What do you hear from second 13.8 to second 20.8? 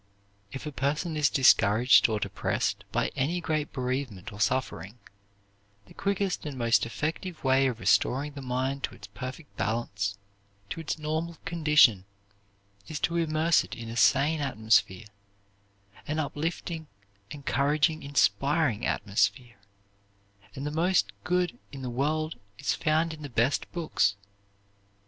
a sane atmosphere, an uplifting, encouraging, inspiring atmosphere, and the